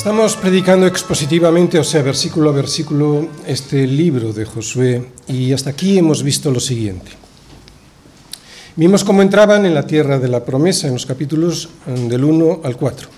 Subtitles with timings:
[0.00, 5.98] Estamos predicando expositivamente, o sea, versículo a versículo, este libro de Josué y hasta aquí
[5.98, 7.10] hemos visto lo siguiente.
[8.76, 12.62] Vimos cómo entraban en la tierra de la promesa en los capítulos mm, del 1
[12.64, 13.08] al 4.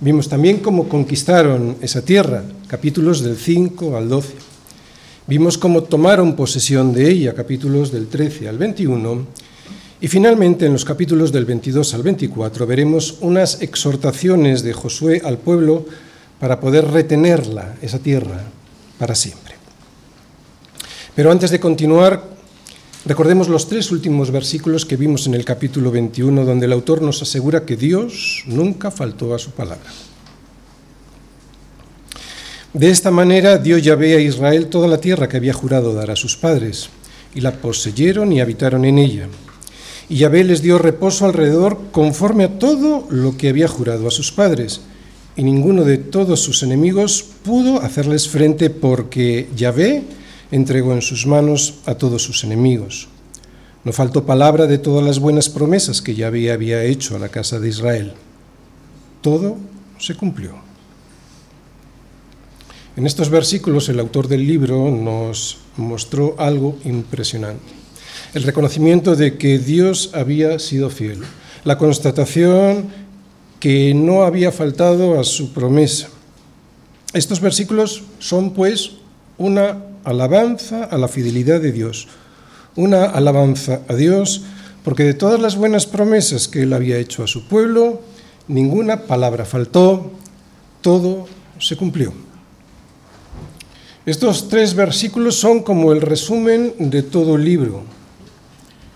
[0.00, 4.32] Vimos también cómo conquistaron esa tierra, capítulos del 5 al 12.
[5.26, 9.26] Vimos cómo tomaron posesión de ella, capítulos del 13 al 21
[10.00, 15.38] y finalmente, en los capítulos del 22 al 24, veremos unas exhortaciones de Josué al
[15.38, 15.86] pueblo
[16.40, 18.42] para poder retenerla, esa tierra,
[18.98, 19.54] para siempre.
[21.14, 22.22] Pero antes de continuar,
[23.04, 27.22] recordemos los tres últimos versículos que vimos en el capítulo 21, donde el autor nos
[27.22, 29.90] asegura que Dios nunca faltó a su palabra.
[32.72, 36.16] De esta manera dio Yahvé a Israel toda la tierra que había jurado dar a
[36.16, 36.90] sus padres,
[37.34, 39.28] y la poseyeron y habitaron en ella
[40.08, 44.32] y Yahvé les dio reposo alrededor conforme a todo lo que había jurado a sus
[44.32, 44.80] padres.
[45.38, 50.02] Y ninguno de todos sus enemigos pudo hacerles frente porque Yahvé
[50.50, 53.08] entregó en sus manos a todos sus enemigos.
[53.84, 57.60] No faltó palabra de todas las buenas promesas que Yahvé había hecho a la casa
[57.60, 58.12] de Israel.
[59.22, 59.56] Todo
[59.98, 60.56] se cumplió.
[62.96, 67.78] En estos versículos el autor del libro nos mostró algo impresionante
[68.34, 71.20] el reconocimiento de que Dios había sido fiel,
[71.64, 72.88] la constatación
[73.60, 76.08] que no había faltado a su promesa.
[77.12, 78.92] Estos versículos son pues
[79.38, 82.08] una alabanza a la fidelidad de Dios,
[82.76, 84.42] una alabanza a Dios
[84.88, 88.00] porque de todas las buenas promesas que él había hecho a su pueblo,
[88.46, 90.12] ninguna palabra faltó,
[90.80, 91.26] todo
[91.58, 92.14] se cumplió.
[94.06, 97.82] Estos tres versículos son como el resumen de todo el libro.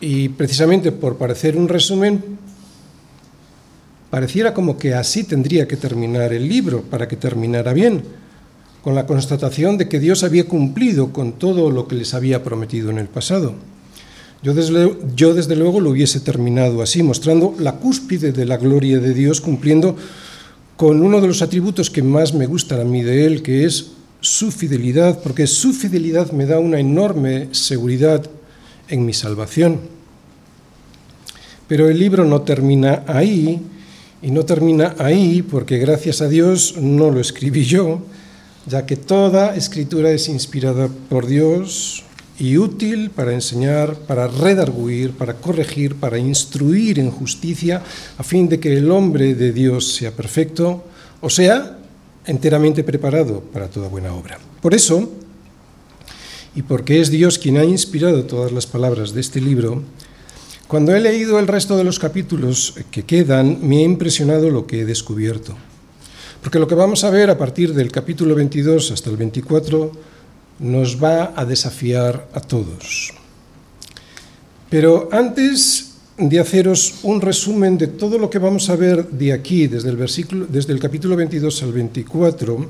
[0.01, 2.39] Y precisamente por parecer un resumen,
[4.13, 8.03] pareciera como que así tendría que terminar el libro, para que terminara bien,
[8.83, 12.91] con la constatación de que Dios había cumplido con todo lo que les había prometido
[12.91, 13.55] en el pasado.
[14.43, 18.99] Yo desde, yo desde luego lo hubiese terminado así, mostrando la cúspide de la gloria
[19.01, 19.97] de Dios, cumpliendo
[20.77, 23.93] con uno de los atributos que más me gustan a mí de Él, que es
[24.21, 28.27] su fidelidad, porque su fidelidad me da una enorme seguridad
[28.89, 29.81] en mi salvación.
[31.67, 33.59] Pero el libro no termina ahí,
[34.23, 38.01] y no termina ahí porque gracias a Dios no lo escribí yo,
[38.67, 42.05] ya que toda escritura es inspirada por Dios
[42.39, 47.83] y útil para enseñar, para redarguir, para corregir, para instruir en justicia,
[48.17, 50.85] a fin de que el hombre de Dios sea perfecto,
[51.21, 51.79] o sea,
[52.25, 54.39] enteramente preparado para toda buena obra.
[54.61, 55.11] Por eso,
[56.55, 59.83] y porque es Dios quien ha inspirado todas las palabras de este libro,
[60.73, 64.81] cuando he leído el resto de los capítulos que quedan, me ha impresionado lo que
[64.81, 65.55] he descubierto.
[66.41, 69.93] Porque lo que vamos a ver a partir del capítulo 22 hasta el 24
[70.61, 73.13] nos va a desafiar a todos.
[74.71, 79.67] Pero antes de haceros un resumen de todo lo que vamos a ver de aquí,
[79.67, 82.67] desde el, versículo, desde el capítulo 22 al 24,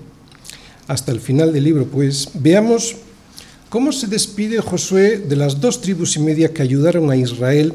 [0.88, 2.96] hasta el final del libro, pues veamos
[3.72, 7.72] ¿Cómo se despide Josué de las dos tribus y media que ayudaron a Israel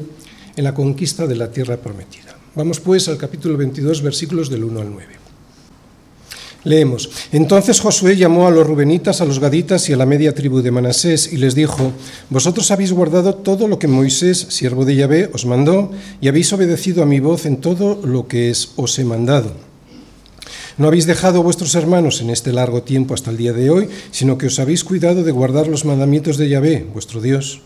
[0.54, 2.38] en la conquista de la tierra prometida?
[2.54, 5.08] Vamos pues al capítulo 22, versículos del 1 al 9.
[6.62, 10.60] Leemos, entonces Josué llamó a los rubenitas, a los gaditas y a la media tribu
[10.60, 11.90] de Manasés y les dijo,
[12.30, 17.02] vosotros habéis guardado todo lo que Moisés, siervo de Yahvé, os mandó y habéis obedecido
[17.02, 19.67] a mi voz en todo lo que os he mandado.
[20.78, 23.88] No habéis dejado a vuestros hermanos en este largo tiempo hasta el día de hoy,
[24.12, 27.62] sino que os habéis cuidado de guardar los mandamientos de Yahvé, vuestro Dios.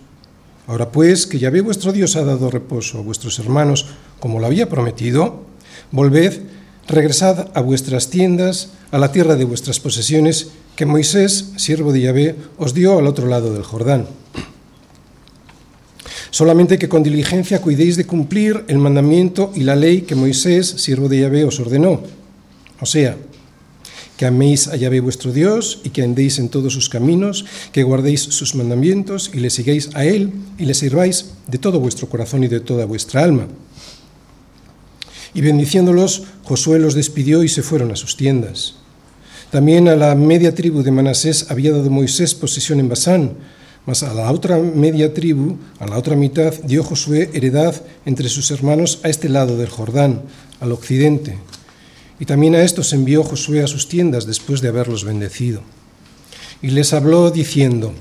[0.67, 3.85] Ahora pues, que Yahvé vuestro Dios ha dado reposo a vuestros hermanos,
[4.19, 5.45] como lo había prometido,
[5.91, 6.41] volved,
[6.89, 12.37] regresad a vuestras tiendas, a la tierra de vuestras posesiones, que Moisés, siervo de Yahvé,
[12.57, 14.07] os dio al otro lado del Jordán.
[16.31, 21.11] Solamente que con diligencia cuidéis de cumplir el mandamiento y la ley que Moisés, siervo
[21.11, 22.01] de Yahvé, os ordenó
[22.83, 23.17] o sea,
[24.17, 28.23] que améis a Yahvé vuestro Dios y que andéis en todos sus caminos, que guardéis
[28.23, 32.49] sus mandamientos y le sigáis a Él y le sirváis de todo vuestro corazón y
[32.49, 33.47] de toda vuestra alma.
[35.33, 38.75] Y bendiciéndolos, Josué los despidió y se fueron a sus tiendas.
[39.53, 43.35] También a la media tribu de Manasés había dado Moisés posesión en Basán,
[43.87, 48.51] mas a la otra media tribu, a la otra mitad, dio Josué heredad entre sus
[48.51, 50.23] hermanos a este lado del Jordán,
[50.61, 51.39] al occidente
[52.23, 55.61] y también a estos envió Josué a sus tiendas después de haberlos bendecido.
[56.63, 57.95] Y les habló diciendo,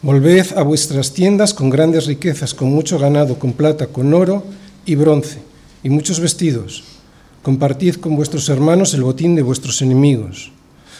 [0.00, 4.44] Volved a vuestras tiendas con grandes riquezas, con mucho ganado, con plata, con oro
[4.86, 5.38] y bronce,
[5.82, 6.84] y muchos vestidos.
[7.42, 10.52] compartid con vuestros hermanos el botín de vuestros enemigos.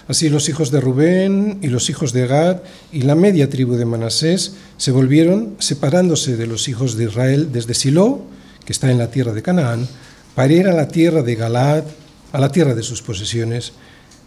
[0.08, 2.56] Así los hijos de Rubén y los hijos de Gad
[2.90, 7.74] y la media tribu de Manasés se volvieron separándose de los hijos de Israel desde
[7.74, 8.22] Silo,
[8.64, 9.86] que está en la tierra de Canaán,
[10.34, 11.84] para ir a la tierra de Galaad,
[12.32, 13.72] a la tierra de sus posesiones,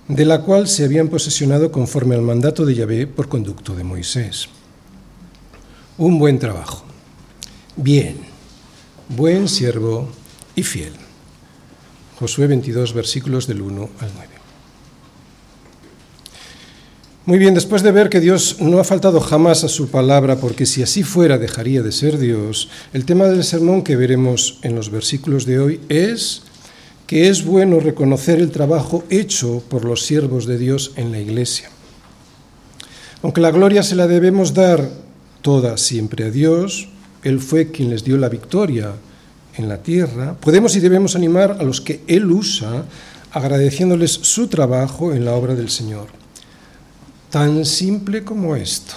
[0.08, 4.50] de la cual se habían posesionado conforme al mandato de Yahvé por conducto de Moisés.
[5.98, 6.84] Un buen trabajo.
[7.76, 8.18] Bien,
[9.10, 10.10] buen siervo
[10.56, 10.94] y fiel.
[12.20, 14.33] Josué 22, versículos del 1 al 9.
[17.26, 20.66] Muy bien, después de ver que Dios no ha faltado jamás a su palabra, porque
[20.66, 24.92] si así fuera dejaría de ser Dios, el tema del sermón que veremos en los
[24.92, 26.42] versículos de hoy es
[27.08, 31.70] que es bueno reconocer el trabajo hecho por los siervos de Dios en la iglesia.
[33.22, 34.86] Aunque la gloria se la debemos dar
[35.42, 36.90] toda siempre a Dios,
[37.24, 38.92] Él fue quien les dio la victoria
[39.56, 42.84] en la tierra, podemos y debemos animar a los que Él usa
[43.32, 46.23] agradeciéndoles su trabajo en la obra del Señor
[47.34, 48.94] tan simple como esto.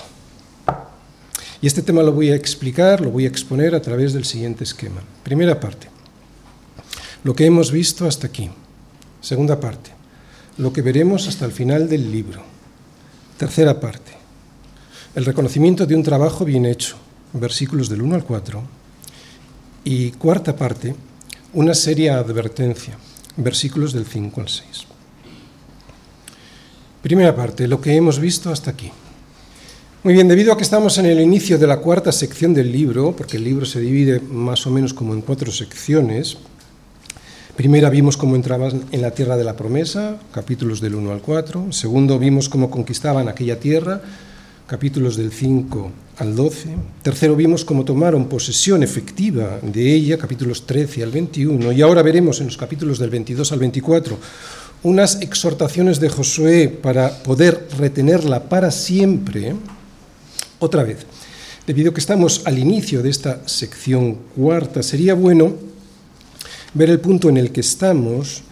[1.63, 4.63] Y este tema lo voy a explicar, lo voy a exponer a través del siguiente
[4.63, 5.01] esquema.
[5.23, 5.89] Primera parte,
[7.25, 8.51] lo que hemos visto hasta aquí.
[9.23, 9.91] Segunda parte,
[10.59, 12.43] lo que veremos hasta el final del libro.
[13.39, 14.13] Tercera parte,
[15.15, 16.97] el reconocimiento de un trabajo bien hecho,
[17.33, 18.63] versículos del 1 al 4.
[19.85, 20.95] Y cuarta parte,
[21.55, 22.99] una seria advertencia,
[23.39, 24.96] versículos del 5 al 6.
[27.07, 28.91] Primera parte, lo que hemos visto hasta aquí.
[30.03, 33.15] Muy bien, debido a que estamos en el inicio de la cuarta sección del libro,
[33.15, 36.37] porque el libro se divide más o menos como en cuatro secciones,
[37.55, 41.71] primera vimos cómo entraban en la tierra de la promesa, capítulos del 1 al 4,
[41.71, 44.01] segundo vimos cómo conquistaban aquella tierra,
[44.67, 46.71] capítulos del 5 al 12,
[47.03, 52.41] tercero vimos cómo tomaron posesión efectiva de ella, capítulos 13 al 21, y ahora veremos
[52.41, 54.19] en los capítulos del 22 al 24
[54.83, 59.55] unas exhortaciones de Josué para poder retenerla para siempre,
[60.59, 61.07] otra vez,
[61.67, 65.55] debido a que estamos al inicio de esta sección cuarta, sería bueno
[66.75, 68.43] ver el punto en el que estamos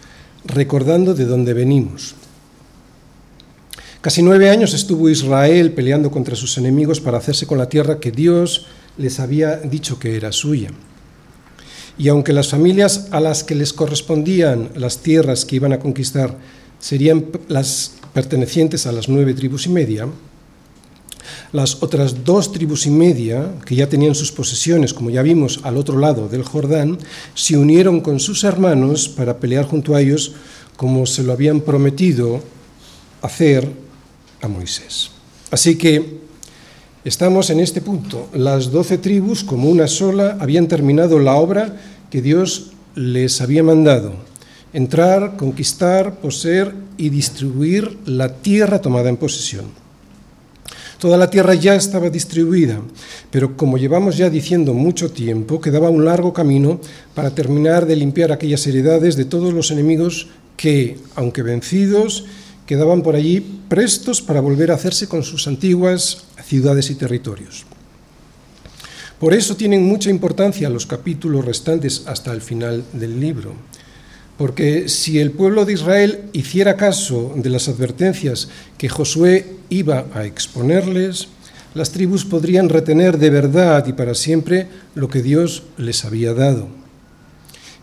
[0.45, 2.15] recordando de dónde venimos.
[4.01, 8.11] Casi nueve años estuvo Israel peleando contra sus enemigos para hacerse con la tierra que
[8.11, 8.67] Dios
[8.97, 10.69] les había dicho que era suya.
[11.97, 16.37] Y aunque las familias a las que les correspondían las tierras que iban a conquistar
[16.79, 20.07] serían las pertenecientes a las nueve tribus y media,
[21.51, 25.77] las otras dos tribus y media, que ya tenían sus posesiones, como ya vimos, al
[25.77, 26.97] otro lado del Jordán,
[27.33, 30.33] se unieron con sus hermanos para pelear junto a ellos,
[30.75, 32.43] como se lo habían prometido
[33.21, 33.69] hacer
[34.41, 35.11] a Moisés.
[35.49, 36.24] Así que
[37.05, 38.29] Estamos en este punto.
[38.33, 41.77] Las doce tribus, como una sola, habían terminado la obra
[42.09, 44.13] que Dios les había mandado.
[44.73, 49.65] Entrar, conquistar, poseer y distribuir la tierra tomada en posesión.
[50.97, 52.81] Toda la tierra ya estaba distribuida,
[53.29, 56.79] pero como llevamos ya diciendo mucho tiempo, quedaba un largo camino
[57.13, 62.25] para terminar de limpiar aquellas heredades de todos los enemigos que, aunque vencidos,
[62.65, 67.65] quedaban por allí prestos para volver a hacerse con sus antiguas ciudades y territorios.
[69.19, 73.53] Por eso tienen mucha importancia los capítulos restantes hasta el final del libro,
[74.37, 80.25] porque si el pueblo de Israel hiciera caso de las advertencias que Josué iba a
[80.25, 81.29] exponerles,
[81.73, 86.84] las tribus podrían retener de verdad y para siempre lo que Dios les había dado.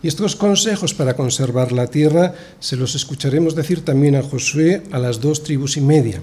[0.03, 4.99] Y estos consejos para conservar la tierra se los escucharemos decir también a Josué a
[4.99, 6.19] las dos tribus y media.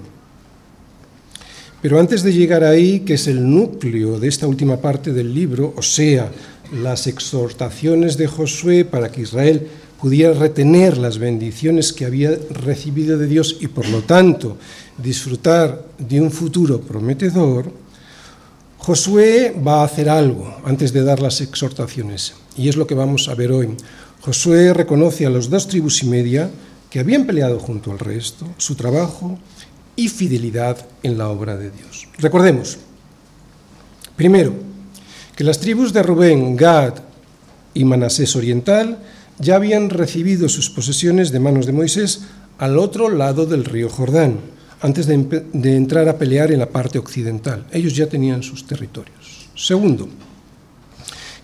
[1.81, 5.73] Pero antes de llegar ahí, que es el núcleo de esta última parte del libro,
[5.75, 6.31] o sea,
[6.71, 9.67] las exhortaciones de Josué para que Israel
[9.99, 14.57] pudiera retener las bendiciones que había recibido de Dios y por lo tanto
[14.97, 17.71] disfrutar de un futuro prometedor,
[18.77, 23.27] Josué va a hacer algo antes de dar las exhortaciones, y es lo que vamos
[23.27, 23.69] a ver hoy.
[24.21, 26.49] Josué reconoce a los dos tribus y media
[26.89, 29.39] que habían peleado junto al resto, su trabajo
[29.95, 32.07] y fidelidad en la obra de Dios.
[32.17, 32.77] Recordemos,
[34.15, 34.53] primero,
[35.35, 36.95] que las tribus de Rubén, Gad
[37.73, 38.99] y Manasés Oriental
[39.39, 42.21] ya habían recibido sus posesiones de manos de Moisés
[42.57, 44.39] al otro lado del río Jordán
[44.81, 47.65] antes de, de entrar a pelear en la parte occidental.
[47.71, 49.49] Ellos ya tenían sus territorios.
[49.55, 50.09] Segundo,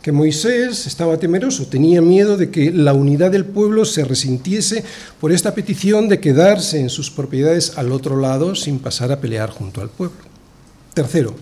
[0.07, 4.85] que Moisés estaba temeroso, tenía miedo de que la unidad del pueblo se resintiese
[5.19, 9.49] por esta petición de quedarse en sus propiedades al otro lado sin pasar a pelear
[9.49, 10.15] junto al pueblo.
[10.93, 11.35] Tercero,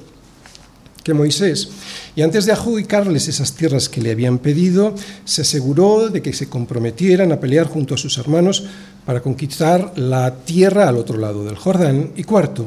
[1.03, 1.69] que Moisés.
[2.15, 4.95] Y antes de adjudicarles esas tierras que le habían pedido,
[5.25, 8.65] se aseguró de que se comprometieran a pelear junto a sus hermanos
[9.05, 12.13] para conquistar la tierra al otro lado del Jordán.
[12.15, 12.65] Y cuarto,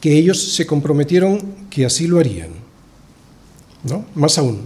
[0.00, 2.65] que ellos se comprometieron que así lo harían.
[4.14, 4.62] Más aún,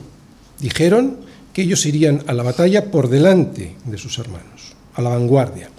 [0.58, 1.18] dijeron
[1.52, 5.70] que ellos irían a la batalla por delante de sus hermanos, a la vanguardia.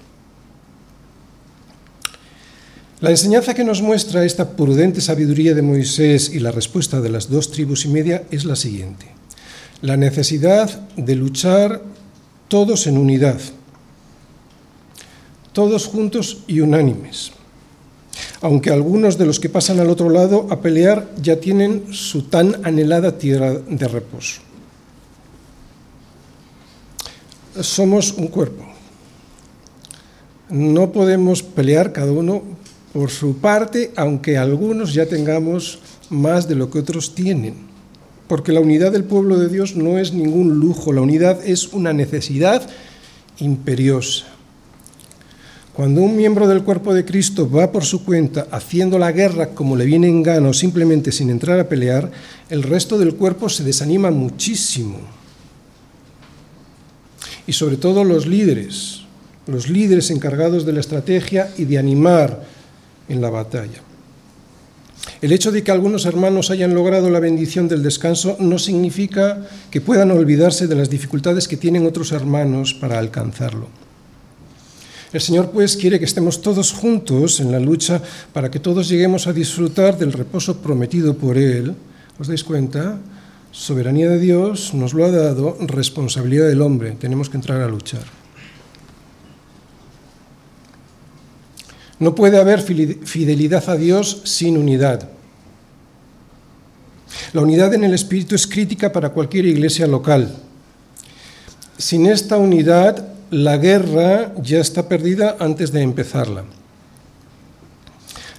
[2.99, 7.29] La enseñanza que nos muestra esta prudente sabiduría de Moisés y la respuesta de las
[7.29, 9.07] dos tribus y media es la siguiente.
[9.81, 11.81] La necesidad de luchar
[12.47, 13.39] todos en unidad,
[15.51, 17.31] todos juntos y unánimes.
[18.41, 22.65] Aunque algunos de los que pasan al otro lado a pelear ya tienen su tan
[22.65, 24.41] anhelada tierra de reposo.
[27.59, 28.65] Somos un cuerpo.
[30.49, 32.43] No podemos pelear cada uno
[32.93, 37.55] por su parte, aunque algunos ya tengamos más de lo que otros tienen.
[38.27, 41.93] Porque la unidad del pueblo de Dios no es ningún lujo, la unidad es una
[41.93, 42.69] necesidad
[43.39, 44.25] imperiosa.
[45.73, 49.77] Cuando un miembro del cuerpo de Cristo va por su cuenta haciendo la guerra como
[49.77, 52.11] le viene en gano, simplemente sin entrar a pelear,
[52.49, 54.99] el resto del cuerpo se desanima muchísimo.
[57.47, 59.03] Y sobre todo los líderes,
[59.47, 62.43] los líderes encargados de la estrategia y de animar
[63.07, 63.81] en la batalla.
[65.21, 69.79] El hecho de que algunos hermanos hayan logrado la bendición del descanso no significa que
[69.79, 73.67] puedan olvidarse de las dificultades que tienen otros hermanos para alcanzarlo.
[75.13, 78.01] El Señor pues quiere que estemos todos juntos en la lucha
[78.31, 81.75] para que todos lleguemos a disfrutar del reposo prometido por Él.
[82.17, 82.97] ¿Os dais cuenta?
[83.51, 86.91] Soberanía de Dios nos lo ha dado, responsabilidad del hombre.
[86.91, 88.03] Tenemos que entrar a luchar.
[91.99, 95.09] No puede haber fidelidad a Dios sin unidad.
[97.33, 100.33] La unidad en el Espíritu es crítica para cualquier iglesia local.
[101.77, 106.43] Sin esta unidad, la guerra ya está perdida antes de empezarla.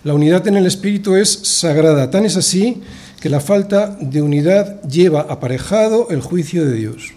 [0.04, 2.82] La unidad en el Espíritu es sagrada, tan es así
[3.20, 7.12] que la falta de unidad lleva aparejado el juicio de Dios.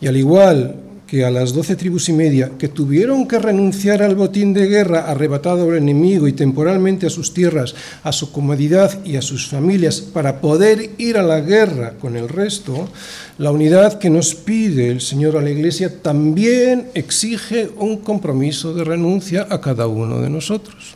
[0.00, 0.76] Y al igual
[1.08, 5.10] que a las doce tribus y media, que tuvieron que renunciar al botín de guerra
[5.10, 10.02] arrebatado al enemigo y temporalmente a sus tierras, a su comodidad y a sus familias,
[10.02, 12.90] para poder ir a la guerra con el resto,
[13.38, 18.84] la unidad que nos pide el Señor a la Iglesia también exige un compromiso de
[18.84, 20.94] renuncia a cada uno de nosotros.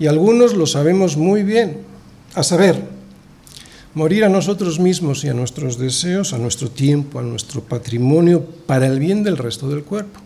[0.00, 1.82] Y algunos lo sabemos muy bien,
[2.34, 2.82] a saber,
[3.94, 8.86] morir a nosotros mismos y a nuestros deseos, a nuestro tiempo, a nuestro patrimonio, para
[8.86, 10.20] el bien del resto del cuerpo.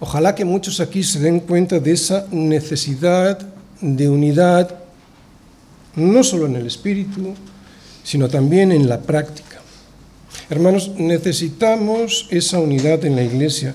[0.00, 3.38] Ojalá que muchos aquí se den cuenta de esa necesidad
[3.80, 4.78] de unidad,
[5.96, 7.34] no solo en el espíritu,
[8.04, 9.60] sino también en la práctica.
[10.50, 13.74] Hermanos, necesitamos esa unidad en la iglesia.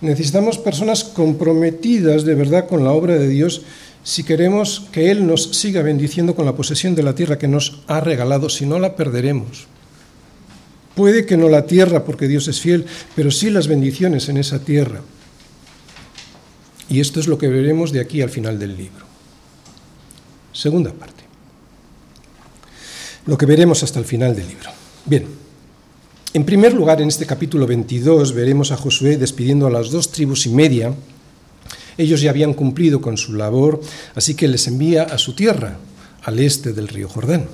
[0.00, 3.62] Necesitamos personas comprometidas de verdad con la obra de Dios
[4.04, 7.80] si queremos que Él nos siga bendiciendo con la posesión de la tierra que nos
[7.86, 9.66] ha regalado, si no la perderemos.
[10.94, 14.60] Puede que no la tierra porque Dios es fiel, pero sí las bendiciones en esa
[14.60, 15.00] tierra.
[16.90, 19.06] Y esto es lo que veremos de aquí al final del libro.
[20.52, 21.24] Segunda parte.
[23.26, 24.70] Lo que veremos hasta el final del libro.
[25.06, 25.26] Bien,
[26.34, 30.44] en primer lugar, en este capítulo 22 veremos a Josué despidiendo a las dos tribus
[30.46, 30.92] y media
[31.98, 33.80] ellos ya habían cumplido con su labor,
[34.14, 35.78] así que les envía a su tierra,
[36.22, 37.46] al este del río Jordán.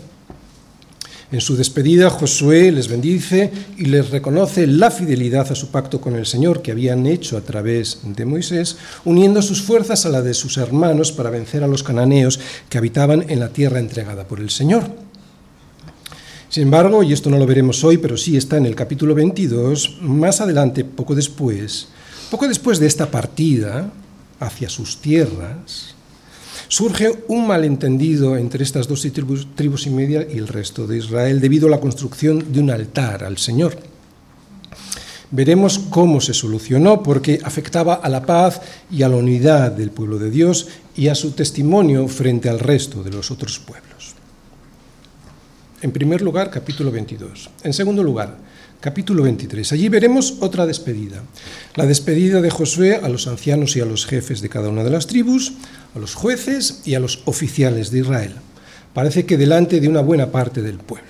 [1.32, 6.16] En su despedida, Josué les bendice y les reconoce la fidelidad a su pacto con
[6.16, 10.34] el Señor que habían hecho a través de Moisés, uniendo sus fuerzas a la de
[10.34, 14.50] sus hermanos para vencer a los cananeos que habitaban en la tierra entregada por el
[14.50, 14.90] Señor.
[16.48, 19.98] Sin embargo, y esto no lo veremos hoy, pero sí está en el capítulo 22,
[20.00, 21.86] más adelante, poco después,
[22.28, 23.92] poco después de esta partida,
[24.40, 25.94] hacia sus tierras,
[26.68, 31.40] surge un malentendido entre estas dos tribus, tribus, y media y el resto de Israel
[31.40, 33.78] debido a la construcción de un altar al Señor.
[35.30, 40.18] Veremos cómo se solucionó porque afectaba a la paz y a la unidad del pueblo
[40.18, 44.14] de Dios y a su testimonio frente al resto de los otros pueblos.
[45.82, 47.48] En primer lugar, capítulo 22.
[47.62, 48.36] En segundo lugar,
[48.80, 49.72] capítulo 23.
[49.72, 51.22] Allí veremos otra despedida.
[51.76, 54.90] La despedida de Josué a los ancianos y a los jefes de cada una de
[54.90, 55.52] las tribus,
[55.94, 58.34] a los jueces y a los oficiales de Israel.
[58.94, 61.08] Parece que delante de una buena parte del pueblo.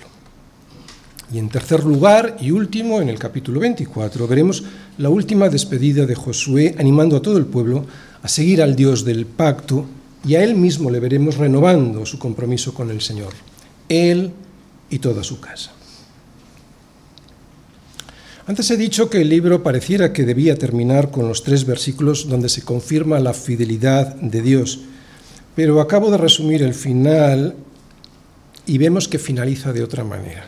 [1.33, 4.65] Y en tercer lugar y último, en el capítulo 24, veremos
[4.97, 7.85] la última despedida de Josué animando a todo el pueblo
[8.21, 9.85] a seguir al Dios del pacto
[10.27, 13.31] y a Él mismo le veremos renovando su compromiso con el Señor,
[13.87, 14.31] Él
[14.89, 15.71] y toda su casa.
[18.47, 22.49] Antes he dicho que el libro pareciera que debía terminar con los tres versículos donde
[22.49, 24.81] se confirma la fidelidad de Dios,
[25.55, 27.55] pero acabo de resumir el final
[28.65, 30.47] y vemos que finaliza de otra manera.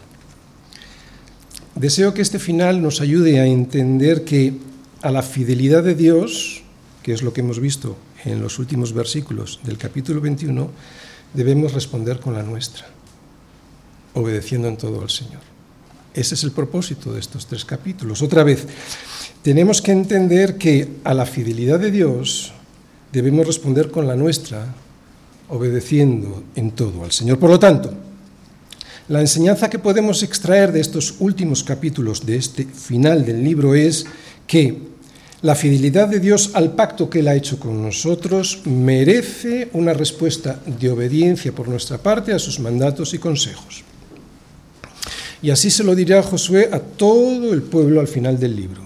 [1.76, 4.54] Deseo que este final nos ayude a entender que
[5.02, 6.64] a la fidelidad de Dios,
[7.04, 7.96] que es lo que hemos visto
[8.26, 10.70] en los últimos versículos del capítulo 21,
[11.34, 12.88] debemos responder con la nuestra,
[14.14, 15.53] obedeciendo en todo al Señor.
[16.14, 18.22] Ese es el propósito de estos tres capítulos.
[18.22, 18.68] Otra vez,
[19.42, 22.54] tenemos que entender que a la fidelidad de Dios
[23.12, 24.74] debemos responder con la nuestra,
[25.50, 27.40] obedeciendo en todo al Señor.
[27.40, 27.94] Por lo tanto,
[29.10, 34.06] la enseñanza que podemos extraer de estos últimos capítulos de este final del libro es
[34.48, 34.94] que
[35.42, 40.62] la fidelidad de Dios al pacto que Él ha hecho con nosotros merece una respuesta
[40.66, 43.84] de obediencia por nuestra parte a sus mandatos y consejos.
[45.44, 48.82] Y así se lo dirá Josué a todo el pueblo al final del libro.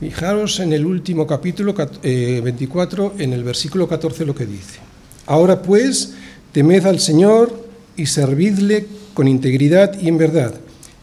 [0.00, 4.78] Fijaros en el último capítulo 24, eh, en el versículo 14, lo que dice.
[5.26, 6.14] Ahora pues,
[6.50, 10.54] temed al Señor y servidle con integridad y en verdad.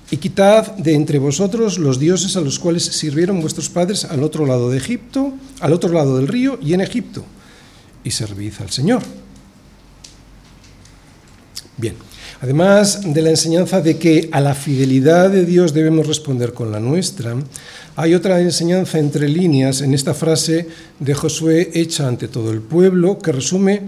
[0.10, 4.48] Y quitad de entre vosotros los dioses a los cuales sirvieron vuestros padres al otro
[4.48, 7.24] lado de Egipto, al otro lado del río y en Egipto,
[8.04, 9.04] y servid al Señor.
[11.78, 11.96] Bien,
[12.44, 16.82] además de la enseñanza de que a la fidelidad de Dios debemos responder con la
[16.82, 17.38] nuestra,
[17.96, 20.68] hay otra enseñanza entre líneas en esta frase
[21.00, 23.84] de Josué hecha ante todo el pueblo que resume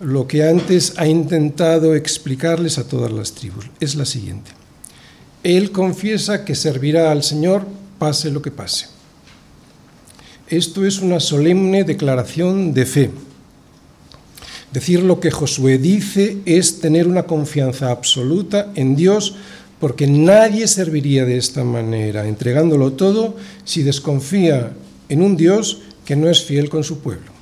[0.00, 3.66] lo que antes ha intentado explicarles a todas las tribus.
[3.78, 4.50] Es la siguiente.
[5.44, 7.64] Él confiesa que servirá al Señor
[8.00, 8.86] pase lo que pase.
[10.48, 13.10] Esto es una solemne declaración de fe.
[14.72, 19.36] Decir lo que Josué dice es tener una confianza absoluta en Dios
[19.78, 24.72] porque nadie serviría de esta manera, entregándolo todo, si desconfía
[25.08, 27.32] en un Dios que no es fiel con su pueblo.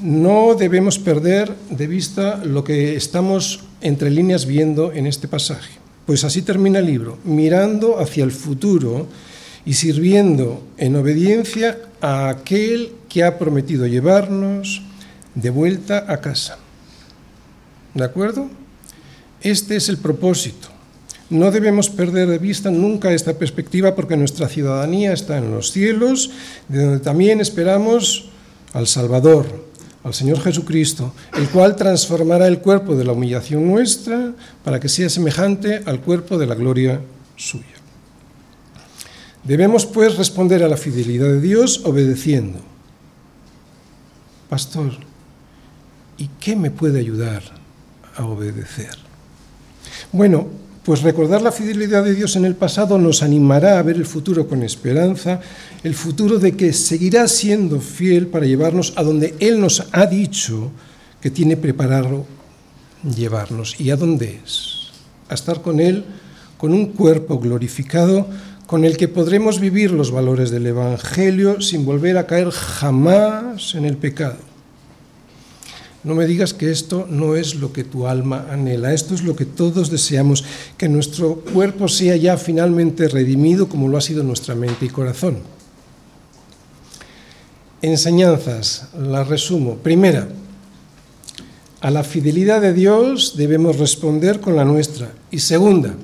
[0.00, 5.72] No debemos perder de vista lo que estamos entre líneas viendo en este pasaje,
[6.06, 9.08] pues así termina el libro, mirando hacia el futuro
[9.66, 14.82] y sirviendo en obediencia a aquel que ha prometido llevarnos
[15.40, 16.58] de vuelta a casa.
[17.94, 18.48] ¿De acuerdo?
[19.40, 20.68] Este es el propósito.
[21.30, 26.30] No debemos perder de vista nunca esta perspectiva porque nuestra ciudadanía está en los cielos,
[26.68, 28.30] de donde también esperamos
[28.72, 29.46] al Salvador,
[30.02, 34.32] al Señor Jesucristo, el cual transformará el cuerpo de la humillación nuestra
[34.64, 37.00] para que sea semejante al cuerpo de la gloria
[37.36, 37.64] suya.
[39.44, 42.58] Debemos pues responder a la fidelidad de Dios obedeciendo.
[44.48, 45.07] Pastor,
[46.18, 47.42] ¿y qué me puede ayudar
[48.16, 48.96] a obedecer?
[50.12, 50.48] Bueno,
[50.84, 54.48] pues recordar la fidelidad de Dios en el pasado nos animará a ver el futuro
[54.48, 55.40] con esperanza,
[55.82, 60.70] el futuro de que seguirá siendo fiel para llevarnos a donde Él nos ha dicho
[61.20, 62.24] que tiene preparado
[63.04, 63.78] llevarnos.
[63.78, 64.90] ¿Y a dónde es?
[65.28, 66.04] A estar con Él,
[66.56, 68.26] con un cuerpo glorificado,
[68.66, 73.84] con el que podremos vivir los valores del Evangelio sin volver a caer jamás en
[73.84, 74.47] el pecado.
[76.08, 79.36] No me digas que esto no es lo que tu alma anhela, esto es lo
[79.36, 80.42] que todos deseamos,
[80.78, 85.40] que nuestro cuerpo sea ya finalmente redimido como lo ha sido nuestra mente y corazón.
[87.82, 89.76] Enseñanzas, las resumo.
[89.76, 90.28] Primera,
[91.82, 95.12] a la fidelidad de Dios debemos responder con la nuestra.
[95.30, 95.94] Y segunda,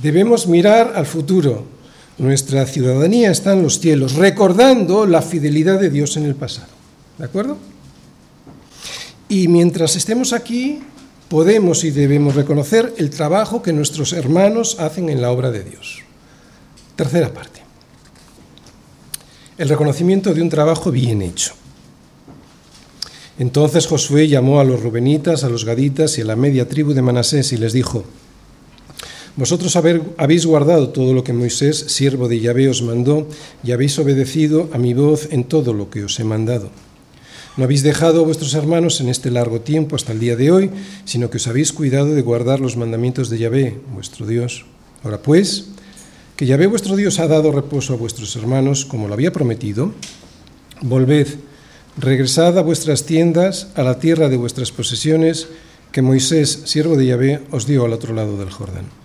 [0.00, 1.66] debemos mirar al futuro.
[2.16, 6.68] Nuestra ciudadanía está en los cielos, recordando la fidelidad de Dios en el pasado.
[7.18, 7.71] ¿De acuerdo?
[9.32, 10.80] Y mientras estemos aquí,
[11.30, 16.02] podemos y debemos reconocer el trabajo que nuestros hermanos hacen en la obra de Dios.
[16.96, 17.62] Tercera parte.
[19.56, 21.54] El reconocimiento de un trabajo bien hecho.
[23.38, 27.00] Entonces Josué llamó a los rubenitas, a los gaditas y a la media tribu de
[27.00, 28.04] Manasés y les dijo,
[29.36, 33.26] Vosotros habéis guardado todo lo que Moisés, siervo de Yahvé, os mandó
[33.64, 36.68] y habéis obedecido a mi voz en todo lo que os he mandado.
[37.56, 40.70] No habéis dejado a vuestros hermanos en este largo tiempo hasta el día de hoy,
[41.04, 44.64] sino que os habéis cuidado de guardar los mandamientos de Yahvé, vuestro Dios.
[45.04, 45.66] Ahora pues,
[46.36, 49.92] que Yahvé vuestro Dios ha dado reposo a vuestros hermanos, como lo había prometido,
[50.80, 51.28] volved,
[51.98, 55.48] regresad a vuestras tiendas, a la tierra de vuestras posesiones,
[55.92, 59.01] que Moisés, siervo de Yahvé, os dio al otro lado del Jordán.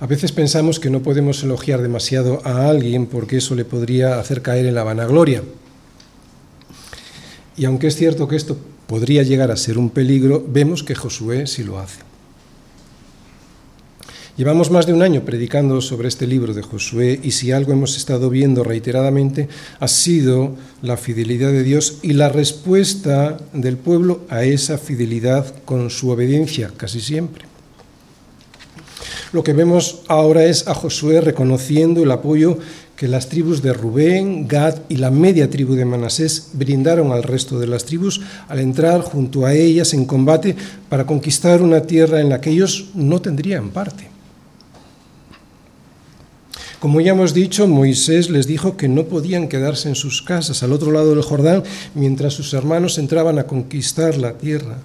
[0.00, 4.42] A veces pensamos que no podemos elogiar demasiado a alguien porque eso le podría hacer
[4.42, 5.42] caer en la vanagloria.
[7.56, 8.56] Y aunque es cierto que esto
[8.88, 12.00] podría llegar a ser un peligro, vemos que Josué sí lo hace.
[14.36, 17.96] Llevamos más de un año predicando sobre este libro de Josué y si algo hemos
[17.96, 24.42] estado viendo reiteradamente ha sido la fidelidad de Dios y la respuesta del pueblo a
[24.42, 27.53] esa fidelidad con su obediencia casi siempre.
[29.32, 32.58] Lo que vemos ahora es a Josué reconociendo el apoyo
[32.96, 37.58] que las tribus de Rubén, Gad y la media tribu de Manasés brindaron al resto
[37.58, 40.54] de las tribus al entrar junto a ellas en combate
[40.88, 44.14] para conquistar una tierra en la que ellos no tendrían parte.
[46.78, 50.70] Como ya hemos dicho, Moisés les dijo que no podían quedarse en sus casas al
[50.70, 54.76] otro lado del Jordán mientras sus hermanos entraban a conquistar la tierra.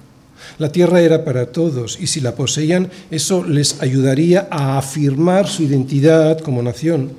[0.58, 5.64] La tierra era para todos y si la poseían, eso les ayudaría a afirmar su
[5.64, 7.12] identidad como nación.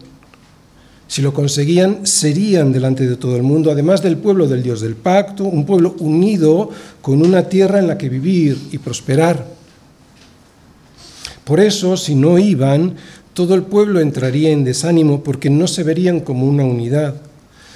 [1.11, 4.95] Si lo conseguían, serían delante de todo el mundo, además del pueblo del Dios del
[4.95, 9.45] pacto, un pueblo unido con una tierra en la que vivir y prosperar.
[11.43, 12.95] Por eso, si no iban,
[13.35, 17.17] todo el pueblo entraría en desánimo porque no se verían como una unidad.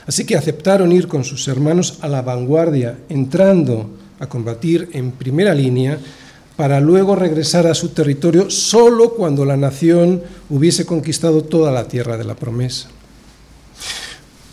[0.06, 5.54] Así que aceptaron ir con sus hermanos a la vanguardia, entrando a combatir en primera
[5.54, 5.98] línea
[6.56, 12.16] para luego regresar a su territorio solo cuando la nación hubiese conquistado toda la tierra
[12.16, 12.88] de la promesa.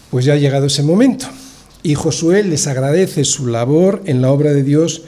[0.09, 1.27] Pues ya ha llegado ese momento
[1.83, 5.03] y Josué les agradece su labor en la obra de Dios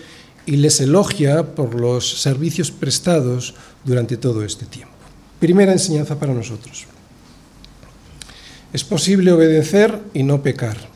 [0.46, 4.94] y les elogia por los servicios prestados durante todo este tiempo.
[5.40, 6.86] Primera enseñanza para nosotros.
[8.72, 10.93] Es posible obedecer y no pecar.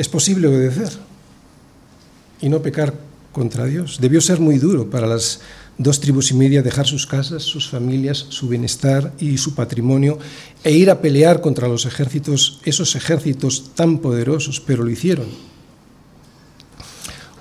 [0.00, 0.88] Es posible obedecer
[2.40, 2.94] y no pecar
[3.32, 3.98] contra Dios.
[4.00, 5.40] Debió ser muy duro para las
[5.76, 10.18] dos tribus y media dejar sus casas, sus familias, su bienestar y su patrimonio
[10.64, 15.26] e ir a pelear contra los ejércitos, esos ejércitos tan poderosos, pero lo hicieron.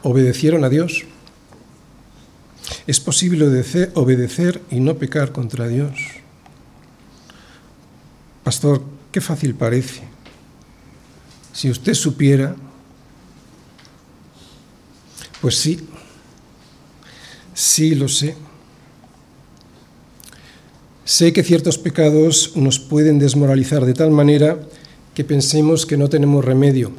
[0.03, 1.05] Obedecieron a Dios
[2.87, 3.45] es posible
[3.93, 5.93] obedecer y no pecar contra Dios.
[8.43, 10.08] Pastor, qué fácil parece.
[11.59, 12.55] Si usted supiera,
[15.41, 15.77] pues sí,
[17.53, 18.37] sí lo sé.
[21.03, 24.57] Sé que ciertos pecados nos pueden desmoralizar de tal manera
[25.13, 26.93] que pensemos que no tenemos remedio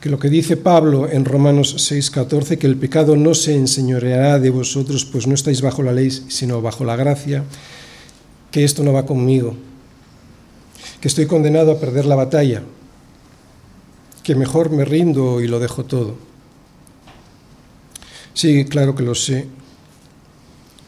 [0.00, 4.50] que lo que dice Pablo en Romanos 6:14, que el pecado no se enseñoreará de
[4.50, 7.42] vosotros, pues no estáis bajo la ley, sino bajo la gracia,
[8.52, 9.56] que esto no va conmigo,
[11.00, 12.62] que estoy condenado a perder la batalla,
[14.22, 16.16] que mejor me rindo y lo dejo todo.
[18.34, 19.48] Sí, claro que lo sé,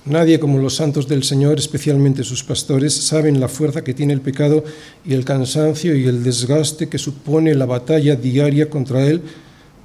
[0.04, 4.20] Nadie como los santos del Señor, especialmente sus pastores, saben la fuerza que tiene el
[4.20, 4.64] pecado
[5.04, 9.22] y el cansancio y el desgaste que supone la batalla diaria contra él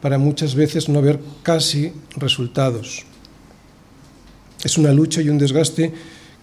[0.01, 3.05] para muchas veces no ver casi resultados.
[4.63, 5.93] Es una lucha y un desgaste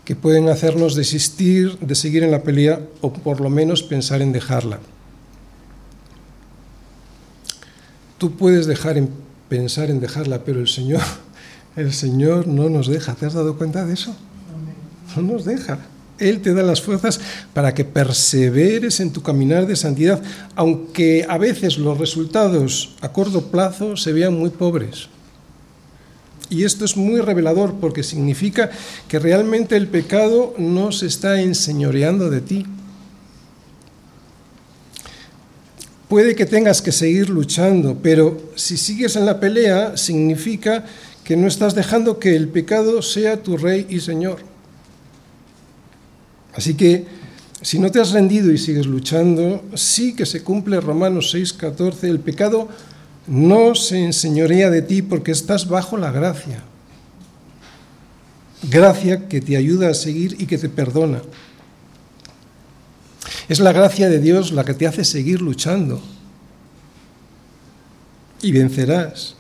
[0.04, 4.32] que pueden hacernos desistir de seguir en la pelea o por lo menos pensar en
[4.32, 4.80] dejarla.
[8.18, 9.08] Tú puedes dejar en
[9.48, 11.00] pensar en dejarla, pero el Señor
[11.76, 13.14] el Señor no nos deja.
[13.14, 14.14] ¿Te has dado cuenta de eso?
[15.16, 15.78] No nos deja.
[16.18, 17.20] Él te da las fuerzas
[17.52, 20.22] para que perseveres en tu caminar de santidad,
[20.54, 25.08] aunque a veces los resultados a corto plazo se vean muy pobres.
[26.50, 28.70] Y esto es muy revelador porque significa
[29.08, 32.66] que realmente el pecado no se está enseñoreando de ti.
[36.08, 40.84] Puede que tengas que seguir luchando, pero si sigues en la pelea significa
[41.24, 44.38] que no estás dejando que el pecado sea tu rey y señor.
[46.54, 47.06] Así que
[47.62, 52.20] si no te has rendido y sigues luchando, sí que se cumple Romanos 6:14, el
[52.20, 52.68] pecado
[53.26, 56.62] no se enseñorea de ti porque estás bajo la gracia.
[58.62, 61.22] Gracia que te ayuda a seguir y que te perdona.
[63.48, 66.00] Es la gracia de Dios la que te hace seguir luchando.
[68.42, 69.36] Y vencerás.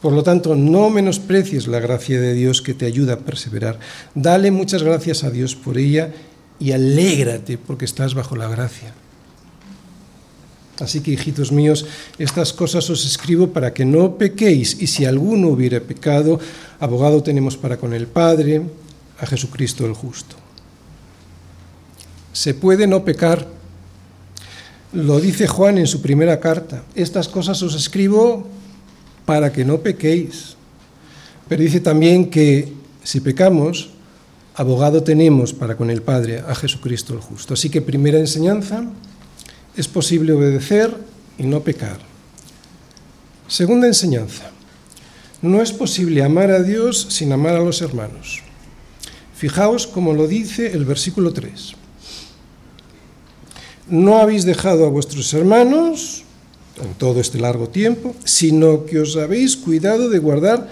[0.00, 3.78] Por lo tanto, no menosprecies la gracia de Dios que te ayuda a perseverar.
[4.14, 6.12] Dale muchas gracias a Dios por ella
[6.58, 8.94] y alégrate porque estás bajo la gracia.
[10.80, 11.86] Así que, hijitos míos,
[12.18, 16.38] estas cosas os escribo para que no pequéis, y si alguno hubiera pecado,
[16.80, 18.62] abogado tenemos para con el Padre,
[19.18, 20.36] a Jesucristo el justo.
[22.32, 23.48] Se puede no pecar.
[24.92, 26.84] Lo dice Juan en su primera carta.
[26.94, 28.46] Estas cosas os escribo
[29.24, 30.56] para que no pequéis.
[31.48, 33.90] Pero dice también que si pecamos,
[34.54, 37.54] abogado tenemos para con el Padre a Jesucristo el justo.
[37.54, 38.84] Así que primera enseñanza,
[39.76, 40.96] es posible obedecer
[41.38, 41.98] y no pecar.
[43.48, 44.50] Segunda enseñanza,
[45.42, 48.42] no es posible amar a Dios sin amar a los hermanos.
[49.36, 51.74] Fijaos como lo dice el versículo 3.
[53.88, 56.24] No habéis dejado a vuestros hermanos
[56.82, 60.68] en todo este largo tiempo, sino que os habéis cuidado de guardar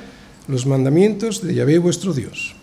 [0.48, 2.54] los mandamientos de Yahvé vuestro Dios.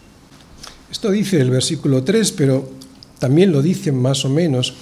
[0.92, 2.70] Esto dice el versículo 3, pero
[3.20, 4.74] también lo dice más o menos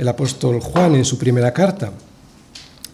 [0.00, 1.92] el apóstol Juan en su primera carta.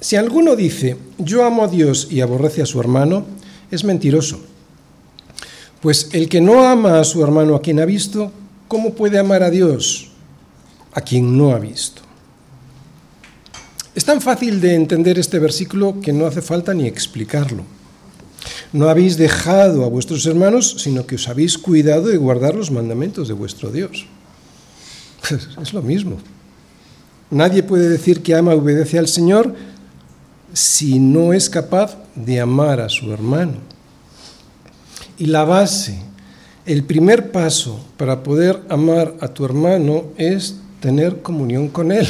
[0.01, 3.25] Si alguno dice, yo amo a Dios y aborrece a su hermano,
[3.71, 4.41] es mentiroso.
[5.81, 8.33] Pues el que no ama a su hermano a quien ha visto,
[8.67, 10.11] ¿cómo puede amar a Dios
[10.95, 12.03] a quien no ha visto?
[13.95, 17.63] Es tan fácil de entender este versículo que no hace falta ni explicarlo.
[18.73, 23.29] No habéis dejado a vuestros hermanos, sino que os habéis cuidado de guardar los mandamientos
[23.29, 24.07] de vuestro Dios.
[25.63, 26.19] Es lo mismo.
[27.31, 29.55] Nadie puede decir que ama y obedece al Señor
[30.53, 33.59] si no es capaz de amar a su hermano.
[35.19, 35.99] Y la base,
[36.65, 42.07] el primer paso para poder amar a tu hermano es tener comunión con él.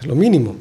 [0.00, 0.56] Es lo mínimo.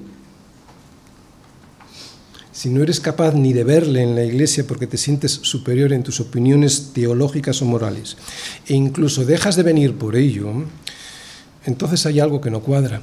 [2.52, 6.04] Si no eres capaz ni de verle en la iglesia porque te sientes superior en
[6.04, 8.18] tus opiniones teológicas o morales,
[8.68, 10.66] e incluso dejas de venir por ello,
[11.66, 13.02] entonces hay algo que no cuadra.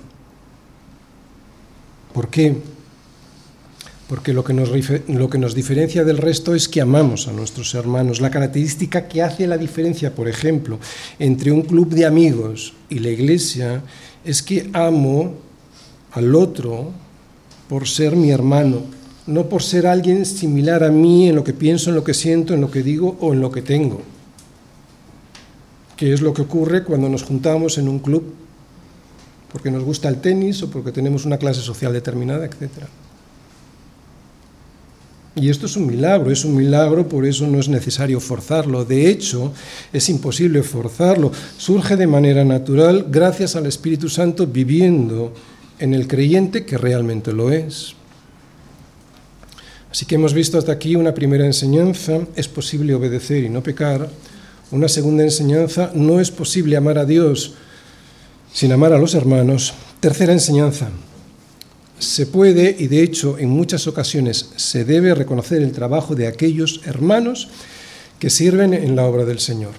[2.13, 2.57] ¿Por qué?
[4.09, 4.71] Porque lo que, nos,
[5.09, 8.21] lo que nos diferencia del resto es que amamos a nuestros hermanos.
[8.21, 10.79] La característica que hace la diferencia, por ejemplo,
[11.19, 13.83] entre un club de amigos y la iglesia
[14.25, 15.35] es que amo
[16.13, 16.91] al otro
[17.69, 18.83] por ser mi hermano,
[19.27, 22.55] no por ser alguien similar a mí en lo que pienso, en lo que siento,
[22.55, 24.01] en lo que digo o en lo que tengo.
[25.97, 28.48] Que es lo que ocurre cuando nos juntamos en un club
[29.53, 32.85] porque nos gusta el tenis o porque tenemos una clase social determinada, etc.
[35.35, 38.85] Y esto es un milagro, es un milagro, por eso no es necesario forzarlo.
[38.85, 39.53] De hecho,
[39.93, 41.31] es imposible forzarlo.
[41.57, 45.33] Surge de manera natural gracias al Espíritu Santo viviendo
[45.79, 47.95] en el creyente que realmente lo es.
[49.91, 54.11] Así que hemos visto hasta aquí una primera enseñanza, es posible obedecer y no pecar.
[54.71, 57.55] Una segunda enseñanza, no es posible amar a Dios
[58.53, 59.75] sin amar a los hermanos.
[60.01, 60.89] Tercera enseñanza.
[61.99, 66.81] Se puede, y de hecho en muchas ocasiones se debe reconocer el trabajo de aquellos
[66.85, 67.49] hermanos
[68.19, 69.73] que sirven en la obra del Señor.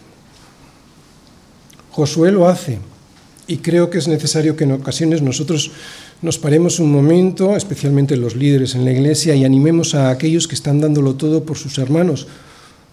[1.91, 2.79] Josué lo hace,
[3.47, 5.71] y creo que es necesario que en ocasiones nosotros
[6.21, 10.55] nos paremos un momento, especialmente los líderes en la iglesia, y animemos a aquellos que
[10.55, 12.27] están dándolo todo por sus hermanos,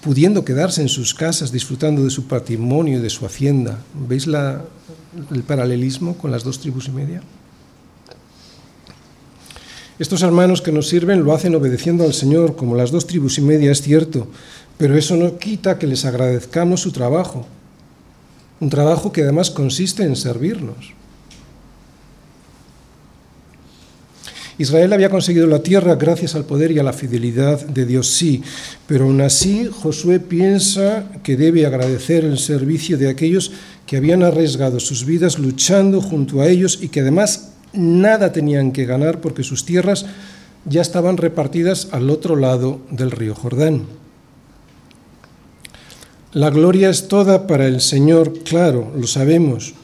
[0.01, 3.81] pudiendo quedarse en sus casas disfrutando de su patrimonio y de su hacienda.
[4.09, 4.65] ¿Veis la,
[5.31, 7.23] el paralelismo con las dos tribus y media?
[9.99, 13.41] Estos hermanos que nos sirven lo hacen obedeciendo al Señor, como las dos tribus y
[13.41, 14.29] media, es cierto,
[14.77, 17.47] pero eso no quita que les agradezcamos su trabajo,
[18.61, 20.96] un trabajo que además consiste en servirnos.
[24.59, 28.43] Israel había conseguido la tierra gracias al poder y a la fidelidad de Dios, sí,
[28.87, 33.53] pero aún así Josué piensa que debe agradecer el servicio de aquellos
[33.87, 38.87] que habían arriesgado sus vidas luchando junto a ellos y que además nada tenían que
[38.87, 40.07] ganar porque sus tierras
[40.65, 43.85] ya estaban repartidas al otro lado del río Jordán.
[46.33, 49.75] La gloria es toda para el Señor, claro, lo sabemos,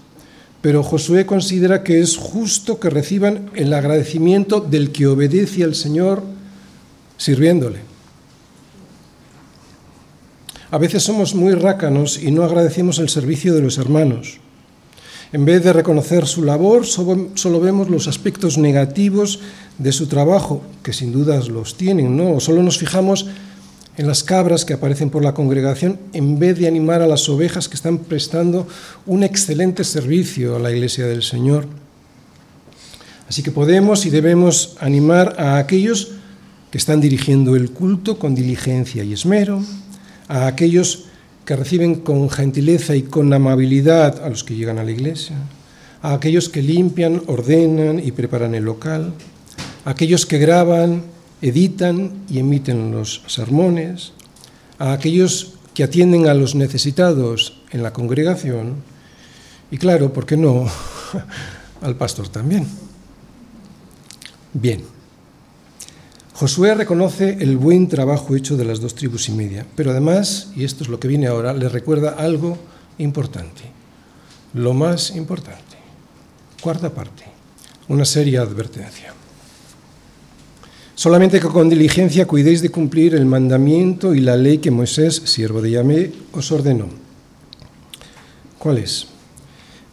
[0.63, 6.23] pero Josué considera que es justo que reciban el agradecimiento del que obedece al Señor
[7.17, 7.81] sirviéndole.
[10.71, 14.39] A veces somos muy rácanos y no agradecemos el servicio de los hermanos.
[15.33, 19.41] En vez de reconocer su labor, solo vemos los aspectos negativos
[19.79, 22.35] de su trabajo, que sin dudas los tienen, ¿no?
[22.35, 23.27] O solo nos fijamos
[23.97, 27.69] en las cabras que aparecen por la congregación en vez de animar a las ovejas
[27.69, 28.67] que están prestando
[29.07, 31.67] un excelente servicio a la iglesia del Señor.
[33.29, 36.13] Así que podemos y debemos animar a aquellos
[36.71, 39.63] que están dirigiendo el culto con diligencia y esmero,
[40.29, 41.05] a aquellos
[41.45, 45.37] que reciben con gentileza y con amabilidad a los que llegan a la iglesia,
[46.01, 49.13] a aquellos que limpian, ordenan y preparan el local,
[49.85, 51.03] a aquellos que graban
[51.43, 54.13] editan y emiten los sermones,
[54.79, 58.77] a aquellos que atienden a los necesitados en la congregación
[59.71, 60.67] y claro, ¿por qué no?
[61.81, 62.67] al pastor también.
[64.53, 64.85] Bien,
[66.35, 70.65] Josué reconoce el buen trabajo hecho de las dos tribus y media, pero además, y
[70.65, 72.59] esto es lo que viene ahora, le recuerda algo
[72.99, 73.63] importante,
[74.53, 75.77] lo más importante.
[76.61, 77.25] Cuarta parte,
[77.89, 79.15] una seria advertencia.
[81.03, 85.61] Solamente que con diligencia cuidéis de cumplir el mandamiento y la ley que Moisés, siervo
[85.61, 86.87] de Yahvé, os ordenó.
[88.57, 89.09] ¿Cuál es?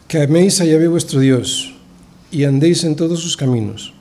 [0.06, 1.74] Que améis a Yahvé vuestro Dios
[2.30, 3.92] y andéis en todos sus caminos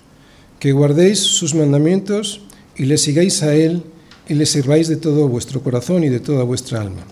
[0.60, 2.42] que guardéis sus mandamientos
[2.78, 3.82] y le sigáis a Él
[4.28, 7.08] y le sirváis de todo vuestro corazón y de toda vuestra alma.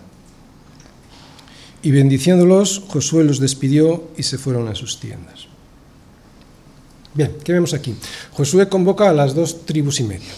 [1.82, 5.47] Y bendiciéndolos, Josué los despidió y se fueron a sus tiendas.
[7.18, 7.96] Bien, ¿qué vemos aquí?
[8.30, 10.30] Josué convoca a las dos tribus y media.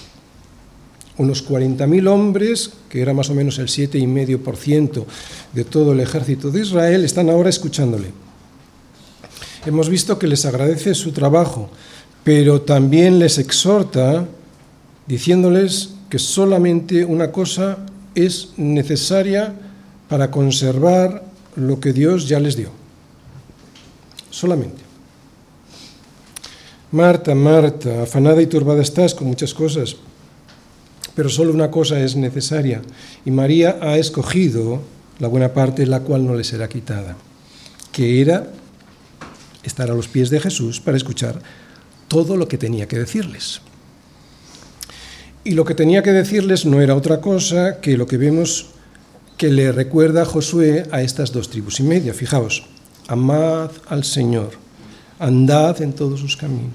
[1.18, 5.04] Unos 40.000 hombres, que era más o menos el 7,5%
[5.52, 8.12] de todo el ejército de Israel, están ahora escuchándole.
[9.66, 11.68] Hemos visto que les agradece su trabajo,
[12.24, 14.26] pero también les exhorta
[15.06, 19.52] diciéndoles que solamente una cosa es necesaria
[20.08, 21.24] para conservar
[21.56, 22.70] lo que Dios ya les dio.
[24.30, 24.89] Solamente.
[26.92, 29.96] Marta, Marta, afanada y turbada estás con muchas cosas,
[31.14, 32.82] pero solo una cosa es necesaria,
[33.24, 34.80] y María ha escogido
[35.20, 37.16] la buena parte, la cual no le será quitada,
[37.92, 38.48] que era
[39.62, 41.40] estar a los pies de Jesús para escuchar
[42.08, 43.60] todo lo que tenía que decirles.
[45.44, 48.70] Y lo que tenía que decirles no era otra cosa que lo que vemos
[49.36, 52.12] que le recuerda Josué a estas dos tribus y media.
[52.12, 52.64] Fijaos,
[53.08, 54.50] amad al Señor,
[55.20, 56.72] andad en todos sus caminos,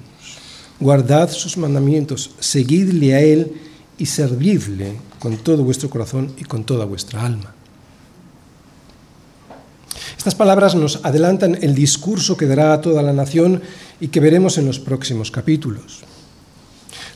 [0.80, 3.52] guardad sus mandamientos, seguidle a Él
[3.98, 7.52] y servidle con todo vuestro corazón y con toda vuestra alma.
[10.16, 13.62] Estas palabras nos adelantan el discurso que dará a toda la nación
[14.00, 16.02] y que veremos en los próximos capítulos.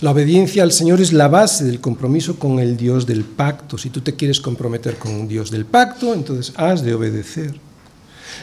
[0.00, 3.76] La obediencia al Señor es la base del compromiso con el Dios del pacto.
[3.76, 7.54] Si tú te quieres comprometer con un Dios del pacto, entonces has de obedecer.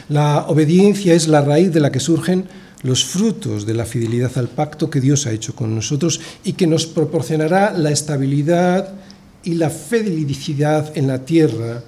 [0.08, 2.48] La obediencia es la raíz de la que surgen
[2.82, 6.66] los frutos de la fidelidad al pacto que Dios ha hecho con nosotros y que
[6.66, 8.94] nos proporcionará la estabilidad
[9.42, 11.82] y la felicidad en la tierra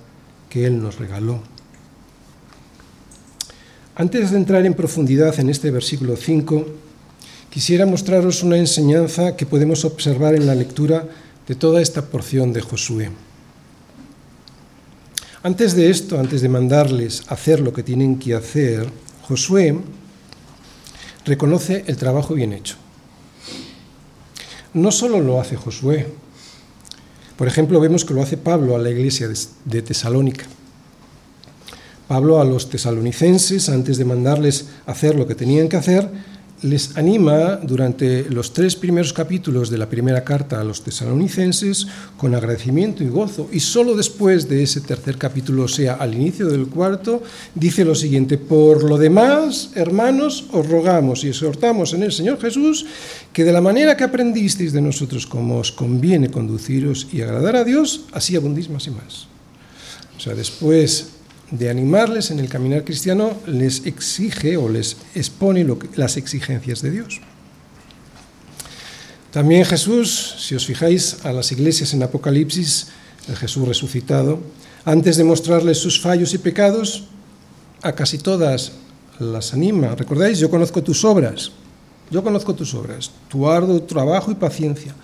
[0.49, 1.41] que Él nos regaló.
[3.95, 6.67] Antes de entrar en profundidad en este versículo 5,
[7.51, 11.07] quisiera mostraros una enseñanza que podemos observar en la lectura
[11.47, 13.11] de toda esta porción de Josué.
[15.43, 18.87] Antes de esto, antes de mandarles hacer lo que tienen que hacer,
[19.23, 19.77] Josué
[21.31, 22.75] reconoce el trabajo bien hecho.
[24.75, 26.09] No solo lo hace Josué,
[27.37, 29.29] por ejemplo, vemos que lo hace Pablo a la iglesia
[29.65, 30.45] de Tesalónica.
[32.09, 36.11] Pablo a los tesalonicenses, antes de mandarles hacer lo que tenían que hacer,
[36.63, 42.35] les anima durante los tres primeros capítulos de la primera carta a los tesalonicenses con
[42.35, 43.49] agradecimiento y gozo.
[43.53, 47.23] Y solo después de ese tercer capítulo, o sea, al inicio del cuarto,
[47.55, 52.87] dice lo siguiente, por lo demás, hermanos, os rogamos y exhortamos en el Señor Jesús
[53.33, 57.65] que de la manera que aprendisteis de nosotros como os conviene conduciros y agradar a
[57.65, 59.27] Dios, así abundéis más y más.
[60.17, 61.20] O sea, después
[61.51, 67.21] de animarles en el caminar cristiano, les exige o les expone las exigencias de Dios.
[69.33, 72.89] También Jesús, si os fijáis a las iglesias en Apocalipsis,
[73.29, 74.41] el Jesús resucitado,
[74.85, 77.05] antes de mostrarles sus fallos y pecados,
[77.83, 78.73] a casi todas
[79.19, 79.95] las anima.
[79.95, 80.39] ¿Recordáis?
[80.39, 81.53] Yo conozco tus obras,
[82.11, 84.95] yo conozco tus obras, tu arduo trabajo y paciencia,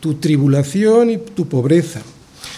[0.00, 2.00] tu tribulación y tu pobreza,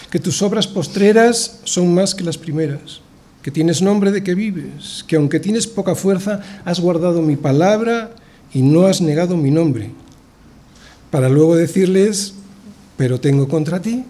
[0.09, 3.01] que tus obras postreras son más que las primeras
[3.41, 8.11] que tienes nombre de que vives, que aunque tienes poca fuerza, has guardado mi palabra
[8.53, 9.91] y no has negado mi nombre,
[11.11, 12.33] para luego decirles,
[12.97, 14.03] pero tengo contra ti.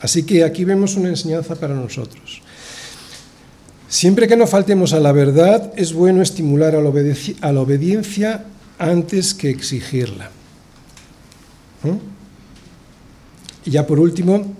[0.00, 2.42] Así que aquí vemos una enseñanza para nosotros.
[3.88, 8.44] Siempre que no faltemos a la verdad, es bueno estimular a la, obediencia
[8.78, 10.30] antes que exigirla.
[11.82, 11.98] ¿Mm?
[13.66, 14.56] Y ya por último,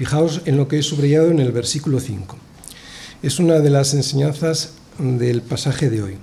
[0.00, 2.34] Fijaos en lo que he subrayado en el versículo 5.
[3.22, 6.16] Es una de las enseñanzas del pasaje de hoy.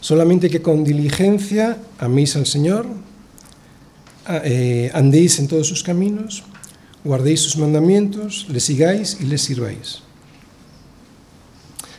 [0.00, 2.86] Solamente que con diligencia améis al Señor,
[4.44, 6.44] eh, andéis en todos sus caminos,
[7.02, 10.02] guardéis sus mandamientos, le sigáis y le sirváis.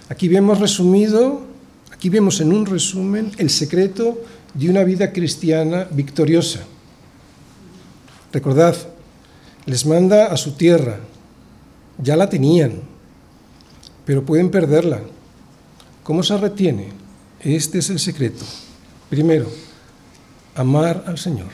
[0.08, 1.42] Aquí vemos resumido,
[1.92, 4.24] aquí vemos en un resumen el secreto
[4.54, 6.62] de una vida cristiana victoriosa.
[8.32, 8.78] Recordad,
[9.68, 10.98] les manda a su tierra.
[12.02, 12.82] Ya la tenían,
[14.06, 15.02] pero pueden perderla.
[16.04, 16.88] ¿Cómo se retiene?
[17.42, 18.46] Este es el secreto.
[19.10, 19.48] Primero,
[20.56, 21.50] amar al Señor.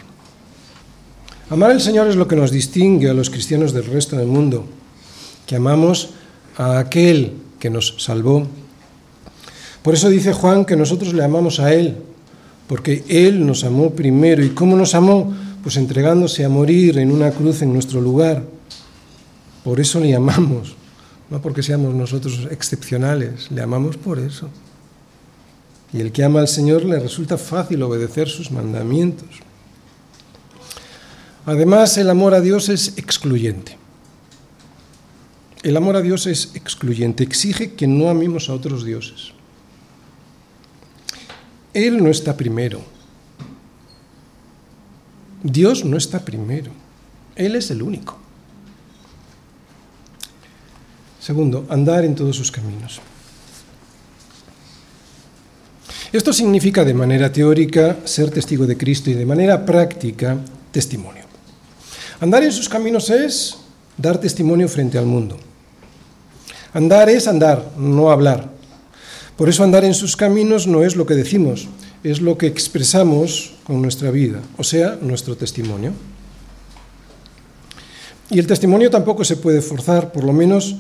[1.50, 4.66] Amar al Señor es lo que nos distingue a los cristianos del resto del mundo,
[5.46, 6.12] que amamos
[6.56, 8.48] a aquel que nos salvó.
[9.82, 11.98] Por eso dice Juan que nosotros le amamos a Él,
[12.68, 14.44] porque Él nos amó primero.
[14.44, 15.34] ¿Y cómo nos amó?
[15.64, 18.44] Pues entregándose a morir en una cruz en nuestro lugar.
[19.64, 20.76] Por eso le amamos,
[21.30, 24.50] no porque seamos nosotros excepcionales, le amamos por eso.
[25.94, 29.30] Y el que ama al Señor le resulta fácil obedecer sus mandamientos.
[31.46, 33.78] Además, el amor a Dios es excluyente.
[35.62, 39.32] El amor a Dios es excluyente, exige que no amemos a otros dioses.
[41.74, 42.93] Él no está primero.
[45.44, 46.72] Dios no está primero.
[47.36, 48.18] Él es el único.
[51.20, 53.02] Segundo, andar en todos sus caminos.
[56.12, 60.38] Esto significa de manera teórica ser testigo de Cristo y de manera práctica
[60.72, 61.24] testimonio.
[62.20, 63.58] Andar en sus caminos es
[63.98, 65.38] dar testimonio frente al mundo.
[66.74, 68.50] Andar es andar, no hablar.
[69.36, 71.68] Por eso andar en sus caminos no es lo que decimos,
[72.04, 75.94] es lo que expresamos con nuestra vida, o sea, nuestro testimonio.
[78.30, 80.76] Y el testimonio tampoco se puede forzar, por lo menos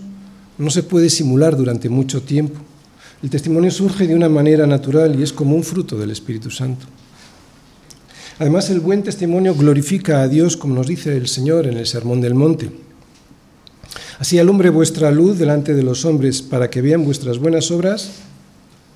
[0.57, 2.59] no se puede simular durante mucho tiempo.
[3.21, 6.85] El testimonio surge de una manera natural y es como un fruto del Espíritu Santo.
[8.39, 12.19] Además, el buen testimonio glorifica a Dios, como nos dice el Señor en el Sermón
[12.19, 12.71] del Monte.
[14.19, 18.11] Así alumbre vuestra luz delante de los hombres para que vean vuestras buenas obras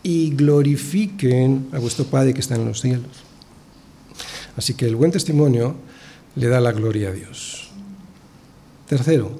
[0.03, 3.23] y glorifiquen a vuestro Padre que está en los cielos.
[4.55, 5.75] Así que el buen testimonio
[6.35, 7.69] le da la gloria a Dios.
[8.87, 9.31] Tercero,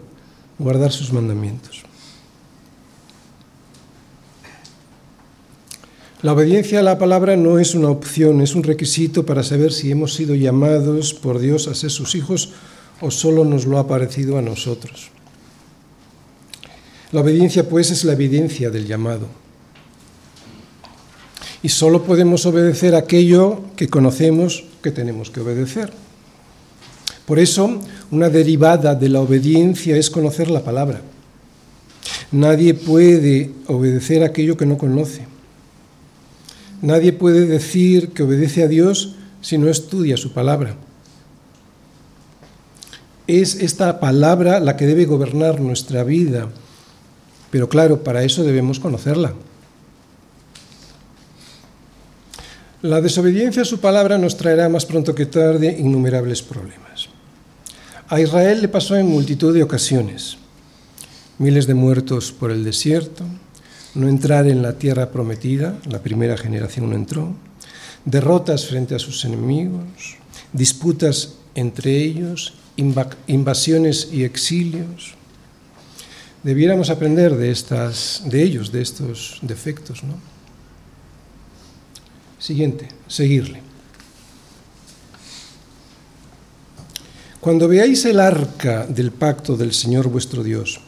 [0.60, 1.84] guardar sus mandamientos.
[6.24, 9.91] La obediencia a la palabra no es una opción, es un requisito para saber si
[9.91, 12.53] hemos sido llamados por Dios a ser sus hijos
[13.01, 15.12] o solo nos lo ha parecido a nosotros.
[17.12, 19.28] La obediencia, pues, es la evidencia del llamado.
[21.68, 25.91] Y solo podemos obedecer aquello que conocemos que tenemos que obedecer.
[27.26, 31.01] Por eso, una derivada de la obediencia es conocer la palabra.
[32.32, 35.28] Nadie puede obedecer aquello que no conoce.
[36.82, 40.78] Nadie puede decir que obedece a Dios si no estudia su palabra.
[43.28, 46.47] Es esta palabra la que debe gobernar nuestra vida
[47.51, 49.34] pero claro, para eso debemos conocerla.
[52.88, 57.10] La desobediencia a su palabra nos traerá más pronto que tarde innumerables problemas.
[58.08, 60.38] A Israel le pasó en multitud de ocasiones.
[61.38, 63.26] Miles de muertos por el desierto,
[63.94, 67.36] no entrar en la tierra prometida, la primera generación no entró,
[68.06, 70.16] derrotas frente a sus enemigos,
[70.54, 75.16] disputas entre ellos, invasiones y exilios,
[76.42, 80.06] debiéramos aprender de, estas, de ellos, de estos defectos.
[80.06, 80.37] ¿no?
[82.48, 83.60] Siguiente, seguirle.
[87.41, 90.80] Cuando veáis el arca del pacto del Señor vuestro Dios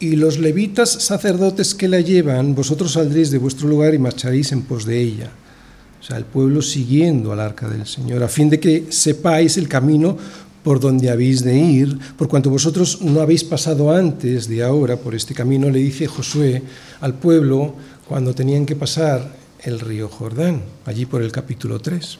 [0.00, 4.60] y los levitas sacerdotes que la llevan, vosotros saldréis de vuestro lugar y marcharéis en
[4.60, 5.30] pos de ella.
[5.98, 9.66] O sea, el pueblo siguiendo al arca del Señor, a fin de que sepáis el
[9.66, 10.18] camino
[10.62, 15.14] por donde habéis de ir, por cuanto vosotros no habéis pasado antes de ahora por
[15.14, 16.62] este camino, le dice Josué
[17.00, 22.18] al pueblo cuando tenían que pasar el río Jordán, allí por el capítulo 3.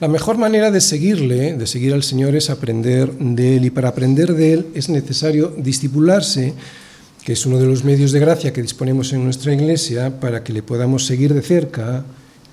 [0.00, 3.88] La mejor manera de seguirle, de seguir al Señor, es aprender de Él, y para
[3.88, 6.52] aprender de Él es necesario discipularse,
[7.24, 10.52] que es uno de los medios de gracia que disponemos en nuestra iglesia para que
[10.52, 12.04] le podamos seguir de cerca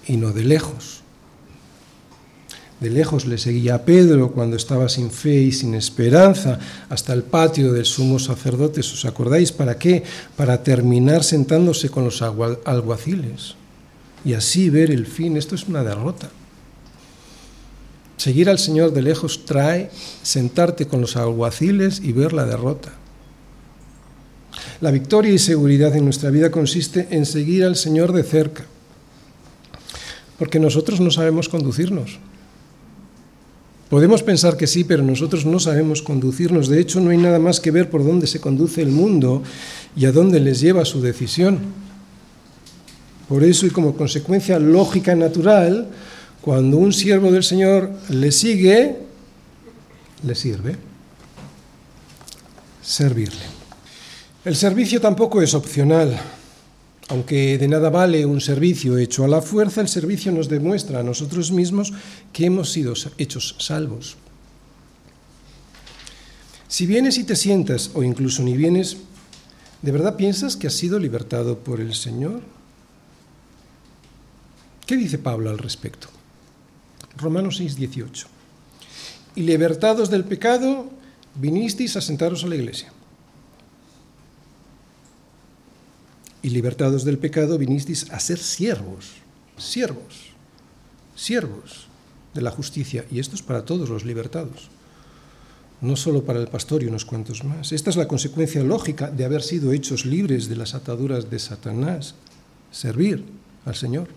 [0.08, 1.01] y no de lejos.
[2.82, 6.58] De lejos le seguía Pedro cuando estaba sin fe y sin esperanza
[6.90, 8.80] hasta el patio del sumo sacerdote.
[8.80, 9.52] ¿Os acordáis?
[9.52, 10.04] ¿Para qué?
[10.36, 13.54] Para terminar sentándose con los alguaciles
[14.26, 15.38] y así ver el fin.
[15.38, 16.32] Esto es una derrota.
[18.18, 19.92] Seguir al Señor de lejos trae
[20.24, 22.94] sentarte con los alguaciles y ver la derrota.
[24.80, 28.66] La victoria y seguridad en nuestra vida consiste en seguir al Señor de cerca,
[30.40, 32.20] porque nosotros no sabemos conducirnos.
[33.92, 36.70] Podemos pensar que sí, pero nosotros no sabemos conducirnos.
[36.70, 39.44] De hecho, no hay nada más que ver por dónde se conduce el mundo
[39.98, 41.60] y a dónde les lleva su decisión.
[43.28, 45.90] Por eso y como consecuencia lógica natural,
[46.40, 48.96] cuando un siervo del Señor le sigue,
[50.24, 50.78] le sirve.
[52.82, 53.44] Servirle.
[54.46, 56.18] El servicio tampoco es opcional.
[57.12, 61.04] Aunque de nada vale un servicio hecho a la fuerza, el servicio nos demuestra a
[61.04, 61.92] nosotros mismos
[62.32, 64.16] que hemos sido hechos salvos.
[66.70, 68.96] Si vienes y te sientas, o incluso ni vienes,
[69.82, 72.40] ¿de verdad piensas que has sido libertado por el Señor?
[74.86, 76.08] ¿Qué dice Pablo al respecto?
[77.18, 78.28] Romanos 6, 18.
[79.36, 80.90] Y libertados del pecado,
[81.36, 82.94] vinisteis a sentaros a la iglesia.
[86.42, 89.12] Y libertados del pecado, vinisteis a ser siervos,
[89.58, 90.32] siervos,
[91.16, 91.88] siervos
[92.34, 93.06] de la justicia.
[93.12, 94.70] Y esto es para todos los libertados,
[95.82, 97.72] no solo para el pastor y unos cuantos más.
[97.72, 102.16] Esta es la consecuencia lógica de haber sido hechos libres de las ataduras de Satanás,
[102.72, 103.24] servir
[103.66, 104.08] al Señor.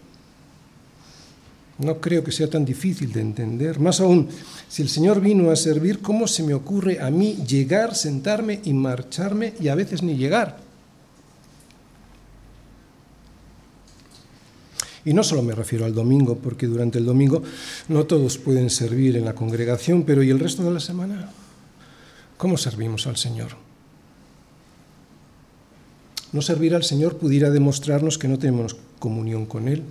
[1.77, 3.81] No creo que sea tan difícil de entender.
[3.81, 4.29] Más aún,
[4.69, 8.73] si el Señor vino a servir, ¿cómo se me ocurre a mí llegar, sentarme y
[8.73, 10.64] marcharme y a veces ni llegar?
[15.05, 17.43] Y no solo me refiero al domingo, porque durante el domingo
[17.89, 21.31] no todos pueden servir en la congregación, pero ¿y el resto de la semana?
[22.37, 23.51] ¿Cómo servimos al Señor?
[26.33, 29.83] No servir al Señor pudiera demostrarnos que no tenemos comunión con Él.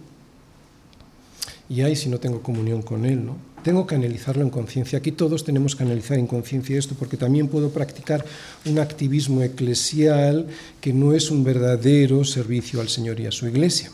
[1.69, 3.37] Y ahí si no tengo comunión con Él, ¿no?
[3.63, 4.99] Tengo que analizarlo en conciencia.
[4.99, 8.25] Aquí todos tenemos que analizar en conciencia esto, porque también puedo practicar
[8.65, 10.47] un activismo eclesial
[10.81, 13.89] que no es un verdadero servicio al Señor y a su iglesia.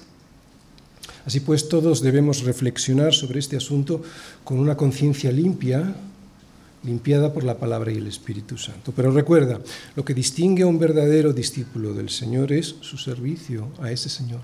[1.30, 4.02] Así pues, todos debemos reflexionar sobre este asunto
[4.44, 5.94] con una conciencia limpia,
[6.82, 8.92] limpiada por la palabra y el Espíritu Santo.
[8.96, 9.62] Pero recuerda,
[9.96, 14.42] lo que distingue a un verdadero discípulo del Señor es su servicio a ese Señor.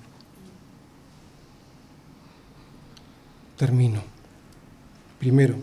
[3.56, 4.04] Termino.
[5.18, 5.56] Primero,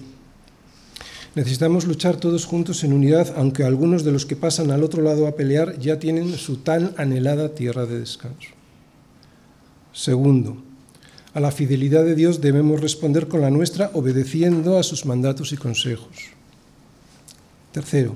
[1.35, 5.25] necesitamos luchar todos juntos en unidad, aunque algunos de los que pasan al otro lado
[5.25, 8.49] a pelear ya tienen su tan anhelada tierra de descanso.
[9.93, 10.72] Segundo,
[11.33, 15.57] a la fidelidad de Dios debemos responder con la nuestra obedeciendo a sus mandatos y
[15.57, 16.29] consejos.
[17.71, 18.15] Tercero,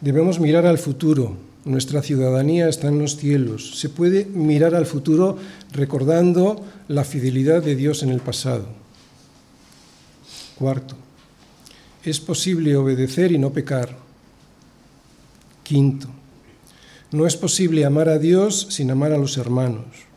[0.00, 1.36] debemos mirar al futuro.
[1.64, 3.78] Nuestra ciudadanía está en los cielos.
[3.78, 5.38] Se puede mirar al futuro
[5.70, 8.66] recordando la fidelidad de Dios en el pasado.
[10.56, 10.96] Cuarto,
[12.02, 13.96] es posible obedecer y no pecar.
[15.62, 16.08] Quinto,
[17.12, 20.11] no es posible amar a Dios sin amar a los hermanos.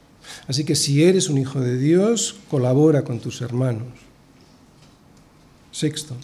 [0.47, 3.87] Así que si eres un hijo de Dios, colabora con tus hermanos.
[5.71, 6.15] Sexto,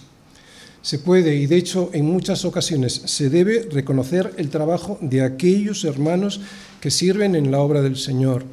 [0.81, 5.83] se puede y de hecho en muchas ocasiones se debe reconocer el trabajo de aquellos
[5.83, 6.39] hermanos
[6.79, 8.45] que sirven en la obra del Señor.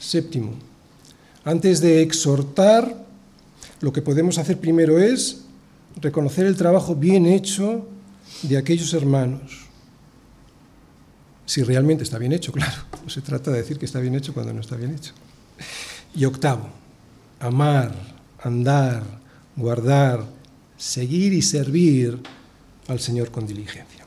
[0.00, 0.54] Séptimo,
[1.44, 3.04] antes de exhortar,
[3.80, 5.42] lo que podemos hacer primero es
[6.00, 7.86] reconocer el trabajo bien hecho
[8.42, 9.64] de aquellos hermanos
[11.46, 12.82] si realmente está bien hecho, claro.
[13.02, 15.12] No se trata de decir que está bien hecho cuando no está bien hecho.
[16.14, 16.68] Y octavo,
[17.40, 17.92] amar,
[18.42, 19.02] andar,
[19.56, 20.24] guardar,
[20.76, 22.18] seguir y servir
[22.88, 24.04] al Señor con diligencia.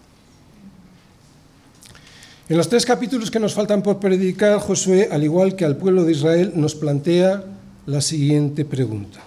[2.50, 6.06] En los tres capítulos que nos faltan por predicar, Josué, al igual que al pueblo
[6.06, 7.44] de Israel, nos plantea
[7.86, 9.20] la siguiente pregunta.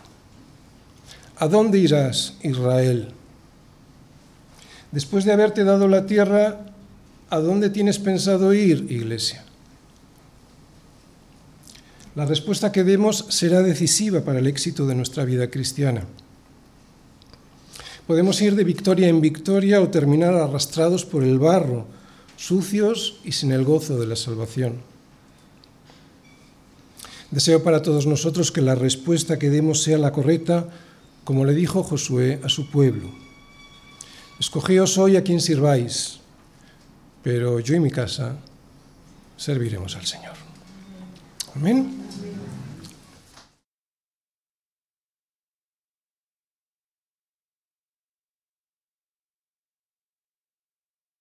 [1.37, 3.09] ¿A dónde irás, Israel?
[4.91, 6.61] Después de haberte dado la tierra,
[7.31, 9.45] ¿A dónde tienes pensado ir, iglesia?
[12.17, 16.03] La respuesta que demos será decisiva para el éxito de nuestra vida cristiana.
[18.09, 21.87] Podemos ir de victoria en victoria o terminar arrastrados por el barro,
[22.37, 24.83] sucios y sin el gozo de la salvación.
[27.31, 30.69] Deseo para todos nosotros que la respuesta que demos sea la correcta,
[31.23, 33.09] como le dijo Josué a su pueblo.
[34.41, 36.20] Escogíos hoy a quien sirváis,
[37.23, 38.37] pero yo y mi casa
[39.37, 40.35] serviremos al Señor.
[41.55, 42.01] Amén.